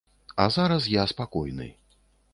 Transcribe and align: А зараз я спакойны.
А 0.45 0.47
зараз 0.55 0.87
я 0.95 1.05
спакойны. 1.13 1.71